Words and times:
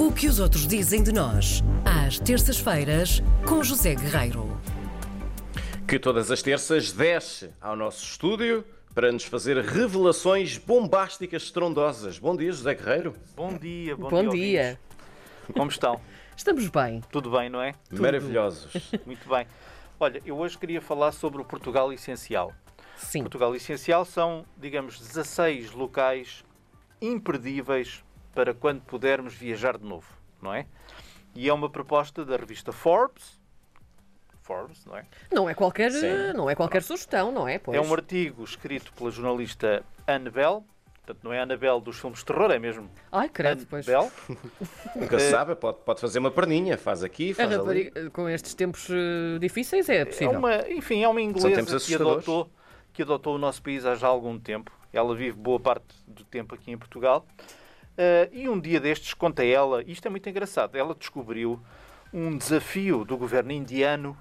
O 0.00 0.10
que 0.10 0.26
os 0.26 0.40
outros 0.40 0.66
dizem 0.66 1.02
de 1.02 1.12
nós, 1.12 1.62
às 1.84 2.18
terças-feiras, 2.18 3.22
com 3.46 3.62
José 3.62 3.94
Guerreiro. 3.94 4.58
Que 5.86 5.98
todas 5.98 6.30
as 6.30 6.40
terças 6.40 6.90
desce 6.90 7.50
ao 7.60 7.76
nosso 7.76 8.02
estúdio 8.02 8.64
para 8.94 9.12
nos 9.12 9.24
fazer 9.24 9.58
revelações 9.58 10.56
bombásticas, 10.56 11.42
estrondosas. 11.42 12.18
Bom 12.18 12.34
dia, 12.34 12.50
José 12.50 12.74
Guerreiro. 12.76 13.14
Bom 13.36 13.58
dia, 13.58 13.94
bom, 13.94 14.08
Bom 14.08 14.28
dia. 14.30 14.32
dia. 14.32 14.80
Como 15.52 15.70
estão? 15.70 16.00
Estamos 16.34 16.66
bem. 16.68 17.02
Tudo 17.12 17.30
bem, 17.32 17.50
não 17.50 17.60
é? 17.60 17.74
Maravilhosos. 17.90 18.72
Muito 19.04 19.28
bem. 19.28 19.46
Olha, 20.00 20.22
eu 20.24 20.38
hoje 20.38 20.56
queria 20.56 20.80
falar 20.80 21.12
sobre 21.12 21.42
o 21.42 21.44
Portugal 21.44 21.92
Essencial. 21.92 22.54
Sim. 22.96 23.20
Portugal 23.20 23.54
Essencial 23.54 24.06
são, 24.06 24.46
digamos, 24.56 24.98
16 24.98 25.72
locais 25.72 26.42
imperdíveis 27.02 28.02
para 28.34 28.54
quando 28.54 28.80
pudermos 28.82 29.34
viajar 29.34 29.76
de 29.78 29.84
novo, 29.84 30.06
não 30.40 30.52
é? 30.54 30.66
E 31.34 31.48
é 31.48 31.52
uma 31.52 31.68
proposta 31.70 32.24
da 32.24 32.36
revista 32.36 32.72
Forbes. 32.72 33.38
Forbes, 34.42 34.84
não 34.84 34.96
é? 34.96 35.04
Não 35.32 35.48
é 35.48 35.54
qualquer, 35.54 35.92
Sim. 35.92 36.32
não 36.34 36.50
é 36.50 36.54
qualquer 36.56 36.82
sugestão, 36.82 37.30
não 37.30 37.46
é? 37.46 37.58
Pois. 37.58 37.76
É 37.76 37.80
um 37.80 37.92
artigo 37.92 38.42
escrito 38.42 38.92
pela 38.94 39.10
jornalista 39.10 39.84
Annabel. 40.06 40.64
Portanto, 41.06 41.24
não 41.24 41.32
é 41.32 41.40
a 41.40 41.42
Annabel 41.44 41.80
dos 41.80 41.98
filmes 41.98 42.18
de 42.20 42.24
terror, 42.24 42.50
é 42.50 42.58
mesmo 42.58 42.88
Ai, 43.12 43.28
credo, 43.28 43.66
pois. 43.68 43.88
Annabel. 43.88 44.10
Nunca 44.96 45.18
se 45.18 45.30
sabe, 45.30 45.54
pode, 45.54 45.78
pode 45.84 46.00
fazer 46.00 46.18
uma 46.18 46.30
perninha. 46.30 46.76
Faz 46.76 47.02
aqui, 47.04 47.30
A 47.32 47.34
faz 47.34 47.48
ali. 47.52 47.58
rapariga, 47.58 48.10
com 48.10 48.28
estes 48.28 48.54
tempos 48.54 48.88
eh, 48.90 49.38
difíceis, 49.38 49.88
é 49.88 49.98
É 49.98 50.04
possível. 50.04 50.38
uma, 50.38 50.68
enfim, 50.68 51.02
é 51.02 51.08
uma 51.08 51.20
inglesa 51.20 51.78
que 51.78 51.94
adotou, 51.94 52.50
que 52.92 53.02
adotou 53.02 53.34
o 53.36 53.38
nosso 53.38 53.62
país 53.62 53.84
há 53.86 53.94
já 53.94 54.08
algum 54.08 54.38
tempo. 54.38 54.72
Ela 54.92 55.14
vive 55.14 55.36
boa 55.36 55.60
parte 55.60 55.94
do 56.06 56.24
tempo 56.24 56.54
aqui 56.56 56.72
em 56.72 56.78
Portugal. 56.78 57.24
Eh, 57.96 58.28
e 58.32 58.48
um 58.48 58.58
dia 58.58 58.80
destes, 58.80 59.14
conta 59.14 59.44
ela, 59.44 59.82
isto 59.84 60.06
é 60.06 60.10
muito 60.10 60.28
engraçado, 60.28 60.76
ela 60.76 60.94
descobriu 60.94 61.60
um 62.12 62.36
desafio 62.36 63.04
do 63.04 63.16
governo 63.16 63.52
indiano 63.52 64.16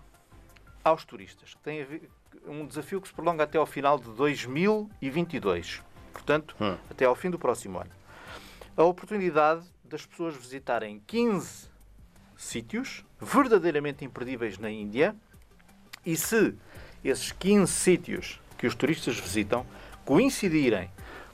aos 0.84 1.04
turistas. 1.06 1.56
Tem 1.64 1.82
a 1.82 1.86
ver, 1.86 2.10
um 2.48 2.66
desafio 2.66 3.02
que 3.02 3.08
se 3.08 3.14
prolonga 3.14 3.44
até 3.44 3.58
ao 3.58 3.66
final 3.66 3.98
de 3.98 4.10
2022. 4.12 5.82
Portanto, 6.14 6.56
Hum. 6.60 6.78
até 6.90 7.06
ao 7.06 7.16
fim 7.16 7.30
do 7.30 7.40
próximo 7.40 7.80
ano. 7.80 7.92
A 8.76 8.84
oportunidade 8.84 9.66
das 9.84 10.06
pessoas 10.06 10.36
visitarem 10.36 11.02
15 11.08 11.70
sítios 12.38 13.04
verdadeiramente 13.20 14.06
imperdíveis 14.06 14.58
na 14.58 14.70
Índia 14.70 15.16
e 16.06 16.16
se 16.16 16.56
esses 17.04 17.32
15 17.32 17.72
sítios 17.72 18.42
que 18.58 18.68
os 18.68 18.76
turistas 18.76 19.18
visitam 19.20 19.66
coincidirem 20.06 20.90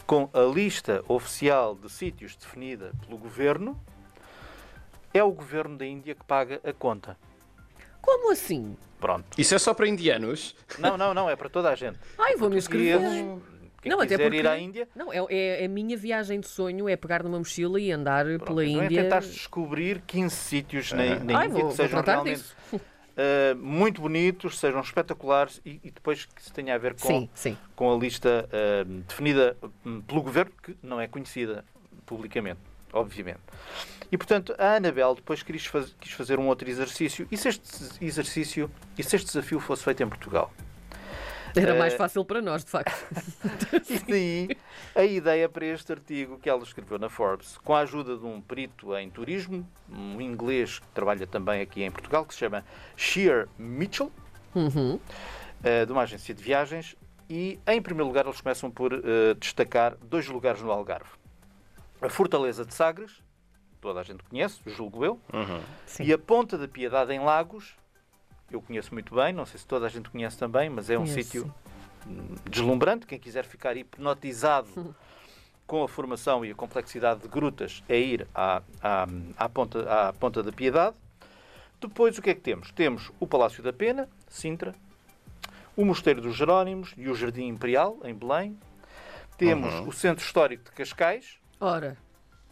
com 0.06 0.30
a 0.34 0.42
lista 0.42 1.04
oficial 1.08 1.76
de 1.76 1.92
sítios 1.92 2.36
definida 2.36 2.92
pelo 3.06 3.18
governo, 3.18 3.80
é 5.14 5.24
o 5.24 5.32
governo 5.32 5.78
da 5.78 5.86
Índia 5.86 6.14
que 6.14 6.24
paga 6.24 6.60
a 6.64 6.74
conta. 6.74 7.18
Como 8.02 8.32
assim? 8.32 8.78
Pronto. 9.00 9.26
Isso 9.38 9.56
é 9.56 9.60
só 9.60 9.74
para 9.74 9.88
indianos? 9.88 10.56
Não, 10.78 10.98
não, 10.98 11.14
não, 11.14 11.30
é 11.30 11.36
para 11.36 11.50
toda 11.50 11.70
a 11.70 11.76
gente. 11.76 11.98
Ai, 12.18 12.36
vou-me 12.36 12.58
inscrever. 12.58 13.00
Quem 13.82 13.92
Não, 13.92 14.00
até 14.00 14.16
quiser 14.16 14.24
porque... 14.24 14.38
ir 14.38 14.48
à 14.48 14.58
Índia, 14.58 14.88
Não, 14.96 15.14
é, 15.14 15.62
é 15.62 15.66
a 15.66 15.70
minha 15.70 15.96
viagem 15.96 16.40
de 16.40 16.48
sonho, 16.48 16.90
é 16.90 16.96
pegar 16.96 17.22
numa 17.22 17.38
mochila 17.38 17.80
e 17.80 17.92
andar 17.92 18.26
pronto, 18.26 18.46
pela 18.46 18.66
então 18.66 18.82
é 18.82 18.86
Índia. 18.86 19.04
tentar 19.04 19.20
descobrir 19.20 20.02
15 20.08 20.36
sítios 20.36 20.92
na, 20.92 21.20
na 21.20 21.38
Ai, 21.38 21.48
Índia 21.48 21.62
vou, 21.62 21.70
que 21.70 21.76
sejam 21.76 22.02
realmente 22.02 22.38
disso. 22.38 22.56
Uh, 23.18 23.56
muito 23.58 24.02
bonitos, 24.02 24.60
sejam 24.60 24.82
espetaculares 24.82 25.62
e, 25.66 25.80
e 25.84 25.92
depois 25.92 26.26
que 26.26 26.42
se 26.44 26.52
tenha 26.52 26.76
a 26.76 26.78
ver 26.78 26.94
com, 26.96 27.08
Sim, 27.08 27.30
sim. 27.34 27.58
com 27.76 27.94
a 27.94 27.98
lista 27.98 28.48
uh, 28.50 28.86
definida 29.08 29.58
hum, 29.86 30.02
pelo 30.02 30.22
governo, 30.22 30.52
que 30.64 30.78
não 30.84 31.00
é 31.00 31.08
conhecida 31.08 31.64
publicamente, 32.06 32.60
obviamente. 32.94 33.40
E 34.12 34.18
portanto, 34.18 34.54
a 34.60 34.76
Anabel 34.76 35.16
depois 35.16 35.42
quis, 35.42 35.66
faz- 35.66 35.96
quis 36.00 36.12
fazer 36.12 36.38
um 36.40 36.48
outro 36.48 36.70
exercício. 36.70 37.28
E 37.32 37.38
se 37.38 37.50
este 37.50 38.06
exercício, 38.06 38.70
e 38.98 39.04
se 39.04 39.16
este 39.16 39.26
desafio 39.28 39.60
fosse 39.60 39.84
feito 39.84 40.04
em 40.04 40.08
Portugal? 40.08 40.54
Era 41.62 41.74
Eh, 41.76 41.80
mais 41.80 41.94
fácil 41.94 42.24
para 42.26 42.42
nós, 42.42 42.64
de 42.64 42.72
facto. 42.72 42.94
E 43.90 44.00
daí 44.00 44.58
a 44.96 45.04
ideia 45.04 45.48
para 45.50 45.66
este 45.66 45.92
artigo 45.92 46.38
que 46.40 46.50
ela 46.50 46.64
escreveu 46.64 46.98
na 47.00 47.10
Forbes, 47.10 47.58
com 47.60 47.74
a 47.76 47.80
ajuda 47.82 48.18
de 48.18 48.26
um 48.26 48.42
perito 48.42 48.96
em 48.96 49.10
turismo, 49.10 49.68
um 49.90 50.20
inglês 50.22 50.80
que 50.80 50.88
trabalha 50.88 51.26
também 51.28 51.62
aqui 51.62 51.84
em 51.84 51.92
Portugal, 51.92 52.26
que 52.26 52.34
se 52.34 52.40
chama 52.40 52.64
Shear 52.96 53.48
Mitchell, 53.58 54.12
Uhum. 54.54 55.00
eh, 55.64 55.86
de 55.86 55.92
uma 55.92 56.02
agência 56.04 56.34
de 56.34 56.42
viagens. 56.44 56.96
E, 57.30 57.60
em 57.68 57.82
primeiro 57.82 58.08
lugar, 58.08 58.26
eles 58.26 58.40
começam 58.40 58.70
por 58.70 58.94
eh, 58.94 59.34
destacar 59.40 59.96
dois 59.98 60.28
lugares 60.28 60.62
no 60.62 60.72
Algarve. 60.72 61.10
A 62.02 62.10
Fortaleza 62.10 62.64
de 62.66 62.74
Sagres, 62.74 63.12
toda 63.82 64.00
a 64.00 64.04
gente 64.04 64.24
conhece, 64.24 64.60
julgo 64.68 65.04
eu, 65.04 65.20
Uhum. 65.34 65.62
Sim. 65.86 66.04
e 66.04 66.14
a 66.14 66.18
Ponta 66.18 66.58
da 66.58 66.68
Piedade 66.68 67.12
em 67.14 67.20
Lagos, 67.20 67.76
eu 68.52 68.62
conheço 68.62 68.94
muito 68.94 69.16
bem, 69.16 69.34
não 69.34 69.46
sei 69.46 69.60
se 69.60 69.66
toda 69.66 69.86
a 69.86 69.90
gente 69.90 70.10
conhece 70.10 70.38
também, 70.38 70.70
mas 70.70 70.90
é 70.90 70.98
um 70.98 71.06
sítio 71.06 71.54
deslumbrante. 72.50 73.06
Quem 73.06 73.20
quiser 73.20 73.46
ficar 73.46 73.76
hipnotizado 73.78 74.96
com 75.68 75.84
a 75.84 75.88
formação 75.88 76.46
e 76.46 76.52
a 76.52 76.56
complexidade 76.56 77.22
de 77.22 77.28
grutas 77.28 77.84
é 77.90 78.00
ir 78.00 78.28
à, 78.36 78.62
à, 78.82 79.08
à 79.38 79.50
ponta, 79.50 80.08
à 80.10 80.14
Ponta 80.14 80.44
da 80.44 80.52
Piedade. 80.52 80.96
Depois, 81.82 82.18
o 82.18 82.22
que 82.22 82.30
é 82.30 82.36
que 82.36 82.42
temos? 82.42 82.72
Temos 82.72 83.12
o 83.20 83.28
Palácio 83.28 83.62
da 83.64 83.74
Pena, 83.74 84.08
Sintra, 84.30 84.74
o 85.76 85.84
Mosteiro 85.84 86.22
dos 86.22 86.36
Jerónimos 86.36 86.94
e 86.98 87.10
o 87.10 87.16
Jardim 87.16 87.48
Imperial, 87.48 87.98
em 88.04 88.14
Belém. 88.14 88.58
Temos 89.38 89.74
Uhum. 89.74 89.90
o 89.90 89.92
Centro 89.92 90.24
Histórico 90.24 90.64
de 90.64 90.72
Cascais, 90.72 91.38
Ora, 91.60 91.98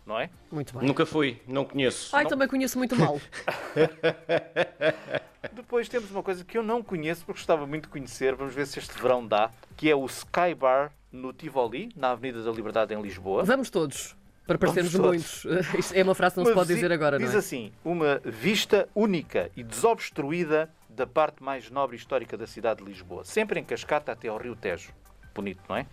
não 0.06 0.20
é? 0.20 0.30
muito 0.52 0.78
bem. 0.78 0.86
Nunca 0.88 1.06
fui, 1.06 1.42
não 1.48 1.64
conheço. 1.64 2.14
Ai, 2.16 2.26
também 2.26 2.48
conheço 2.48 2.78
muito 2.78 2.96
mal. 2.96 3.20
Depois 5.52 5.90
temos 5.90 6.10
uma 6.12 6.24
coisa 6.24 6.44
que 6.44 6.58
eu 6.58 6.64
não 6.64 6.82
conheço 6.82 7.26
porque 7.26 7.40
gostava 7.40 7.68
muito 7.68 7.84
de 7.84 7.90
conhecer, 7.90 8.34
vamos 8.36 8.54
ver 8.54 8.66
se 8.66 8.80
este 8.80 8.94
verão 9.02 9.26
dá, 9.26 9.52
que 9.76 9.90
é 9.90 9.96
o 9.96 10.06
Sky 10.06 10.56
Bar 10.58 10.92
no 11.12 11.34
Tivoli, 11.34 11.92
na 11.96 12.12
Avenida 12.12 12.42
da 12.44 12.52
Liberdade 12.52 12.94
em 12.94 13.02
Lisboa. 13.02 13.44
Vamos 13.44 13.70
todos, 13.70 14.16
para 14.48 14.58
parecermos 14.58 14.96
muitos. 14.96 15.46
Isto 15.78 15.94
é 15.94 16.04
uma 16.04 16.16
frase 16.16 16.36
que 16.36 16.40
não 16.40 16.46
se 16.46 16.52
Uma 16.52 16.62
pode 16.62 16.74
dizer 16.74 16.92
agora, 16.92 17.20
não 17.20 17.26
Diz 17.26 17.36
é? 17.36 17.40
assim, 17.40 17.72
uma 17.84 18.22
vista 18.24 18.88
única 18.96 19.52
e 19.56 19.64
desobstruída 19.64 20.70
da 20.90 21.06
parte 21.06 21.44
mais 21.44 21.70
nobre 21.70 21.98
e 21.98 22.00
histórica 22.00 22.38
da 22.38 22.48
cidade 22.48 22.82
de 22.84 22.90
Lisboa, 22.90 23.26
sempre 23.26 23.60
em 23.60 23.64
cascata 23.64 24.12
até 24.12 24.30
ao 24.30 24.38
Rio 24.38 24.56
Tejo. 24.56 24.94
Bonito, 25.36 25.62
não 25.68 25.76
é? 25.76 25.86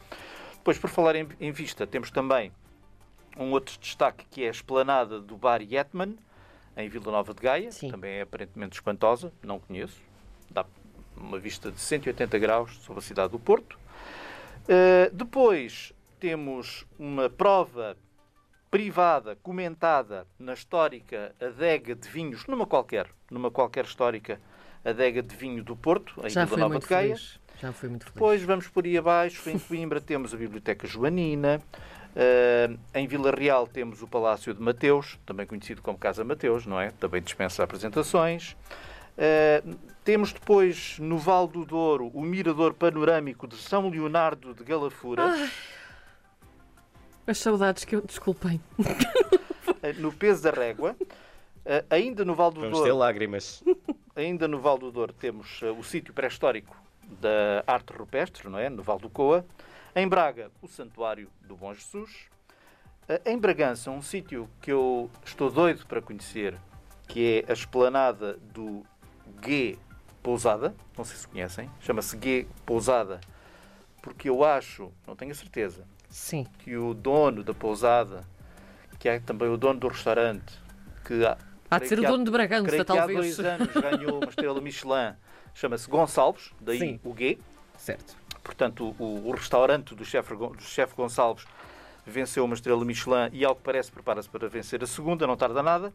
Depois, 0.54 0.78
por 0.78 0.90
falar 0.90 1.16
em, 1.16 1.26
em 1.40 1.50
vista, 1.50 1.86
temos 1.86 2.10
também 2.10 2.52
um 3.36 3.50
outro 3.50 3.78
destaque 3.80 4.26
que 4.30 4.44
é 4.44 4.48
a 4.48 4.50
esplanada 4.50 5.18
do 5.20 5.36
Bar 5.36 5.62
Yetman, 5.62 6.16
em 6.76 6.88
Vila 6.88 7.12
Nova 7.12 7.34
de 7.34 7.40
Gaia. 7.40 7.70
Sim. 7.72 7.90
Também 7.90 8.18
é 8.18 8.22
aparentemente 8.22 8.76
espantosa, 8.76 9.32
não 9.42 9.58
conheço. 9.58 10.00
Dá 10.50 10.64
uma 11.16 11.38
vista 11.38 11.70
de 11.70 11.80
180 11.80 12.38
graus 12.38 12.76
sobre 12.78 13.00
a 13.00 13.02
cidade 13.02 13.32
do 13.32 13.38
Porto. 13.38 13.78
Uh, 14.64 15.14
depois 15.14 15.92
temos 16.18 16.86
uma 16.98 17.28
prova 17.28 17.96
privada, 18.70 19.36
comentada 19.42 20.26
na 20.38 20.52
histórica 20.52 21.34
adega 21.40 21.94
de 21.94 22.08
vinhos, 22.08 22.46
numa 22.46 22.66
qualquer, 22.66 23.08
numa 23.30 23.50
qualquer 23.50 23.84
histórica 23.84 24.40
adega 24.84 25.22
de 25.22 25.34
vinho 25.34 25.64
do 25.64 25.76
Porto, 25.76 26.14
em 26.24 26.30
Já 26.30 26.44
Vila 26.44 26.58
Nova 26.58 26.78
de 26.78 26.86
Gaia. 26.86 27.16
feliz. 27.16 27.40
Já 27.60 27.72
fui 27.72 27.88
muito 27.88 28.04
feliz. 28.04 28.14
Depois 28.14 28.42
vamos 28.42 28.68
por 28.68 28.84
aí 28.84 28.96
abaixo, 28.96 29.50
em 29.50 29.58
Coimbra 29.58 30.00
temos 30.00 30.32
a 30.32 30.36
Biblioteca 30.36 30.86
Joanina, 30.86 31.60
eh, 32.16 32.70
em 32.94 33.06
Vila 33.06 33.30
Real 33.30 33.66
temos 33.66 34.02
o 34.02 34.06
Palácio 34.08 34.52
de 34.54 34.60
Mateus, 34.62 35.18
também 35.24 35.46
conhecido 35.46 35.80
como 35.82 35.96
Casa 35.98 36.24
Mateus, 36.24 36.66
não 36.66 36.80
é? 36.80 36.90
Também 36.90 37.22
dispensa 37.22 37.62
apresentações. 37.62 38.56
Eh, 39.16 39.62
temos 40.04 40.32
depois 40.32 40.98
no 40.98 41.18
Val 41.18 41.46
do 41.46 41.64
Douro 41.64 42.10
o 42.14 42.22
Mirador 42.22 42.74
Panorâmico 42.74 43.46
de 43.46 43.56
São 43.56 43.88
Leonardo 43.88 44.54
de 44.54 44.64
Galafura. 44.64 45.22
As 47.26 47.38
saudades 47.38 47.84
que 47.84 47.96
eu. 47.96 48.02
Desculpem. 48.02 48.60
Eh, 49.82 49.94
no 49.94 50.12
Peso 50.12 50.42
da 50.42 50.50
Régua. 50.50 50.94
Eh, 51.64 51.82
ainda 51.88 52.22
no 52.22 52.34
Val 52.34 52.50
do 52.50 52.60
Vamos 52.60 52.76
ter 52.80 52.84
Douro, 52.88 52.98
lágrimas. 52.98 53.64
ainda 54.14 54.46
no 54.46 54.60
Val 54.60 54.76
do 54.76 54.90
Douro 54.92 55.10
temos 55.14 55.62
o 55.62 55.82
sítio 55.82 56.12
pré-histórico 56.12 56.76
da 57.18 57.64
arte 57.66 57.90
rupestre, 57.94 58.46
não 58.50 58.58
é? 58.58 58.68
No 58.68 58.82
Val 58.82 58.98
do 58.98 59.08
Coa. 59.08 59.42
Em 59.94 60.06
Braga, 60.08 60.50
o 60.62 60.68
Santuário 60.68 61.28
do 61.42 61.56
Bom 61.56 61.72
Jesus. 61.74 62.10
Eh, 63.08 63.20
Em 63.26 63.38
Bragança, 63.38 63.90
um 63.90 64.02
sítio 64.02 64.48
que 64.60 64.70
eu 64.70 65.10
estou 65.24 65.50
doido 65.50 65.84
para 65.86 66.00
conhecer, 66.00 66.56
que 67.08 67.44
é 67.46 67.50
a 67.50 67.54
esplanada 67.54 68.34
do 68.52 68.84
Gué 69.40 69.76
Pousada. 70.22 70.74
Não 70.96 71.04
sei 71.04 71.16
se 71.16 71.26
conhecem. 71.26 71.68
Chama-se 71.80 72.16
Gué 72.16 72.46
Pousada. 72.64 73.20
Porque 74.02 74.28
eu 74.30 74.44
acho, 74.44 74.90
não 75.06 75.14
tenho 75.14 75.32
a 75.32 75.34
certeza, 75.34 75.84
Sim. 76.08 76.46
que 76.60 76.74
o 76.76 76.94
dono 76.94 77.44
da 77.44 77.52
pousada, 77.52 78.24
que 78.98 79.06
é 79.08 79.20
também 79.20 79.46
o 79.48 79.58
dono 79.58 79.78
do 79.78 79.88
restaurante, 79.88 80.58
que 81.04 81.22
há, 81.26 81.36
Há 81.70 81.78
de 81.78 81.86
ser 81.88 81.98
o 81.98 82.00
que 82.00 82.06
há- 82.06 82.10
dono 82.10 82.24
de 82.24 82.30
Bragança, 82.30 82.70
que 82.70 82.80
há 82.80 82.84
talvez. 82.84 83.18
dois 83.18 83.40
anos 83.40 83.68
ganhou 83.74 84.16
uma 84.16 84.30
estrela 84.30 84.58
Michelin, 84.58 85.14
chama-se 85.54 85.86
Gonçalves, 85.90 86.50
daí 86.60 86.78
Sim. 86.78 87.00
o 87.04 87.12
Gué. 87.12 87.36
Certo. 87.76 88.16
Portanto, 88.42 88.94
o, 88.98 89.28
o 89.28 89.30
restaurante 89.32 89.94
do 89.94 90.04
chefe 90.04 90.34
do 90.34 90.62
chefe 90.62 90.94
Gonçalves 90.94 91.44
venceu 92.06 92.44
uma 92.44 92.54
estrela 92.54 92.84
Michelin 92.84 93.28
e, 93.32 93.44
ao 93.44 93.54
que 93.54 93.62
parece, 93.62 93.90
prepara-se 93.90 94.28
para 94.28 94.48
vencer 94.48 94.82
a 94.82 94.86
segunda, 94.86 95.26
não 95.26 95.36
tarda 95.36 95.62
nada. 95.62 95.92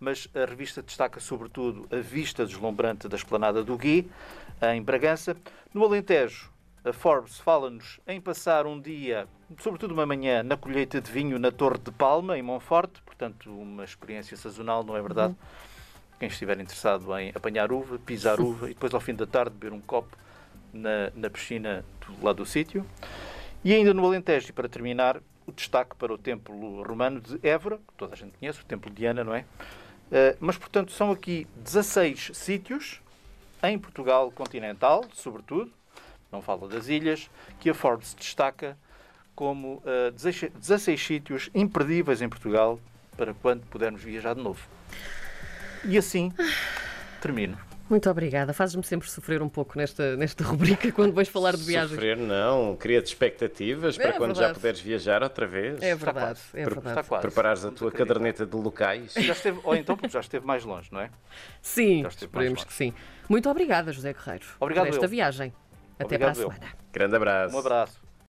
Mas 0.00 0.28
a 0.34 0.44
revista 0.44 0.80
destaca 0.80 1.18
sobretudo 1.18 1.88
a 1.90 2.00
vista 2.00 2.46
deslumbrante 2.46 3.08
da 3.08 3.16
esplanada 3.16 3.64
do 3.64 3.76
Gui, 3.76 4.08
em 4.62 4.80
Bragança. 4.80 5.36
No 5.74 5.84
Alentejo, 5.84 6.52
a 6.84 6.92
Forbes 6.92 7.38
fala-nos 7.38 7.98
em 8.06 8.20
passar 8.20 8.64
um 8.64 8.80
dia, 8.80 9.26
sobretudo 9.58 9.92
uma 9.92 10.06
manhã, 10.06 10.44
na 10.44 10.56
colheita 10.56 11.00
de 11.00 11.10
vinho 11.10 11.36
na 11.38 11.50
Torre 11.50 11.78
de 11.78 11.90
Palma, 11.90 12.38
em 12.38 12.42
Monforte. 12.42 13.02
Portanto, 13.02 13.50
uma 13.50 13.84
experiência 13.84 14.36
sazonal, 14.36 14.84
não 14.84 14.96
é 14.96 15.02
verdade? 15.02 15.34
Quem 16.20 16.28
estiver 16.28 16.60
interessado 16.60 17.16
em 17.18 17.32
apanhar 17.34 17.72
uva, 17.72 17.98
pisar 17.98 18.40
uva 18.40 18.70
e 18.70 18.74
depois, 18.74 18.94
ao 18.94 19.00
fim 19.00 19.14
da 19.14 19.26
tarde, 19.26 19.50
beber 19.50 19.74
um 19.74 19.80
copo 19.80 20.16
na, 20.72 21.10
na 21.14 21.30
piscina 21.30 21.84
do 22.06 22.24
lado 22.24 22.36
do 22.36 22.46
sítio. 22.46 22.84
E 23.64 23.74
ainda 23.74 23.92
no 23.92 24.04
Alentejo, 24.04 24.50
e 24.50 24.52
para 24.52 24.68
terminar, 24.68 25.20
o 25.46 25.52
destaque 25.52 25.96
para 25.96 26.12
o 26.12 26.18
templo 26.18 26.82
romano 26.82 27.20
de 27.20 27.38
Évora, 27.46 27.78
que 27.78 27.94
toda 27.96 28.14
a 28.14 28.16
gente 28.16 28.36
conhece, 28.38 28.60
o 28.60 28.64
templo 28.64 28.90
de 28.90 29.06
Ana, 29.06 29.24
não 29.24 29.34
é? 29.34 29.40
Uh, 29.40 30.36
mas, 30.40 30.56
portanto, 30.56 30.92
são 30.92 31.10
aqui 31.10 31.46
16 31.56 32.30
sítios 32.34 33.00
em 33.62 33.78
Portugal 33.78 34.30
continental, 34.30 35.04
sobretudo, 35.12 35.72
não 36.30 36.40
fala 36.40 36.68
das 36.68 36.88
ilhas, 36.88 37.30
que 37.58 37.70
a 37.70 37.74
Forbes 37.74 38.14
destaca 38.14 38.76
como 39.34 39.82
uh, 39.84 40.10
16, 40.12 40.52
16 40.52 41.06
sítios 41.06 41.50
imperdíveis 41.54 42.22
em 42.22 42.28
Portugal 42.28 42.78
para 43.16 43.34
quando 43.34 43.66
pudermos 43.66 44.02
viajar 44.02 44.34
de 44.34 44.42
novo. 44.42 44.60
E 45.84 45.96
assim 45.96 46.32
termino. 47.20 47.67
Muito 47.88 48.10
obrigada. 48.10 48.52
Fazes-me 48.52 48.84
sempre 48.84 49.08
sofrer 49.10 49.40
um 49.40 49.48
pouco 49.48 49.78
nesta, 49.78 50.14
nesta 50.16 50.44
rubrica 50.44 50.92
quando 50.92 51.12
vais 51.14 51.28
falar 51.28 51.56
de 51.56 51.62
viagens. 51.62 51.90
Sofrer 51.92 52.16
não, 52.18 52.76
cria-te 52.76 53.06
expectativas 53.06 53.96
para 53.96 54.08
É 54.10 54.12
quando 54.12 54.30
já 54.34 54.40
verdade. 54.42 54.54
puderes 54.60 54.80
viajar 54.80 55.22
outra 55.22 55.46
vez. 55.46 55.80
É 55.80 55.92
Está 55.92 56.04
verdade, 56.12 56.26
quase. 56.26 56.40
é 56.52 56.64
verdade. 56.64 56.88
Está 56.88 57.02
quase. 57.04 57.22
Preparares 57.22 57.64
a 57.64 57.70
tua 57.70 57.90
caderneta 57.90 58.44
de 58.44 58.56
locais. 58.56 59.14
Já 59.14 59.32
esteve, 59.32 59.60
ou 59.64 59.74
então 59.74 59.96
porque 59.96 60.12
já 60.12 60.20
esteve 60.20 60.44
mais 60.46 60.64
longe, 60.64 60.88
não 60.92 61.00
é? 61.00 61.10
Sim, 61.62 62.02
Já 62.02 62.08
esteve 62.08 62.32
mais 62.32 62.46
esperemos 62.46 62.50
longe. 62.60 62.66
que 62.66 62.74
sim. 62.74 62.92
Muito 63.28 63.48
obrigada, 63.48 63.92
José 63.92 64.12
Guerreiro, 64.12 64.46
Obrigado 64.60 64.84
por 64.86 64.92
esta 64.94 65.04
eu. 65.06 65.08
viagem. 65.08 65.52
Até 65.98 66.04
Obrigado 66.04 66.34
para 66.34 66.42
a 66.42 66.44
eu. 66.44 66.52
semana. 66.52 66.72
Grande 66.92 67.16
abraço. 67.16 67.56
Um 67.56 67.58
abraço. 67.58 68.07